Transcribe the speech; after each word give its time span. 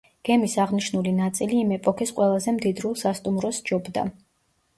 გემის 0.27 0.53
აღნიშნული 0.61 1.11
ნაწილი 1.17 1.59
იმ 1.65 1.73
ეპოქის 1.77 2.15
ყველაზე 2.21 2.55
მდიდრულ 2.57 2.97
სასტუმროს 3.03 3.61
სჯობდა. 3.63 4.09